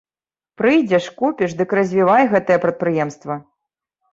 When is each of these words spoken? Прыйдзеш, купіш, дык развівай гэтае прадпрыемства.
Прыйдзеш, 0.61 1.05
купіш, 1.19 1.51
дык 1.61 1.75
развівай 1.81 2.23
гэтае 2.33 2.59
прадпрыемства. 2.67 3.37